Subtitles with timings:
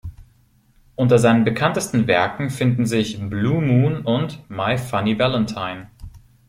[0.95, 5.91] Unter seinen bekanntesten Werken finden sich "Blue Moon" und "My Funny Valentine".